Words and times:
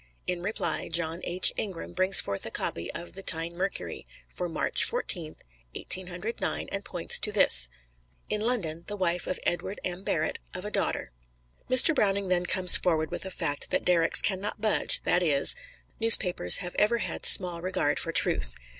In 0.25 0.41
reply, 0.41 0.89
John 0.91 1.21
H. 1.25 1.53
Ingram 1.57 1.93
brings 1.93 2.19
forth 2.19 2.43
a 2.47 2.49
copy 2.49 2.91
of 2.95 3.13
the 3.13 3.21
Tyne 3.21 3.53
"Mercury," 3.55 4.07
for 4.27 4.49
March 4.49 4.83
Fourteenth, 4.83 5.43
Eighteen 5.75 6.07
Hundred 6.07 6.41
Nine, 6.41 6.67
and 6.71 6.83
points 6.83 7.19
to 7.19 7.31
this: 7.31 7.69
"In 8.27 8.41
London, 8.41 8.83
the 8.87 8.95
wife 8.95 9.27
of 9.27 9.39
Edward 9.43 9.79
M. 9.83 10.03
Barrett, 10.03 10.39
of 10.55 10.65
a 10.65 10.71
daughter." 10.71 11.11
Mr. 11.69 11.93
Browning 11.93 12.29
then 12.29 12.47
comes 12.47 12.77
forward 12.79 13.11
with 13.11 13.25
a 13.25 13.29
fact 13.29 13.69
that 13.69 13.85
derricks 13.85 14.23
can 14.23 14.41
not 14.41 14.59
budge, 14.59 15.01
that 15.03 15.21
is, 15.21 15.55
"Newspapers 15.99 16.57
have 16.57 16.73
ever 16.79 16.97
had 16.97 17.23
small 17.23 17.61
regard 17.61 17.99
for 17.99 18.11
truth." 18.11 18.55